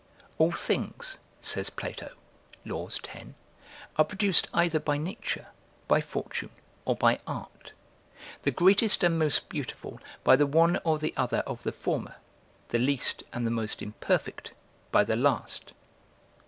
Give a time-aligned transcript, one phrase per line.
[0.39, 2.13] All things, says Plato,
[2.65, 3.35] [Laws, 10.]
[3.97, 5.49] are produced either by nature,
[5.87, 6.49] by fortune,
[6.85, 7.73] or by art;
[8.41, 12.15] the greatest and most beautiful by the one or the other of the former,
[12.69, 14.53] the least and the most imperfect
[14.91, 15.71] by the last.